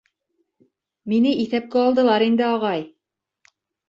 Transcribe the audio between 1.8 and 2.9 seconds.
алдылар инде, ағай!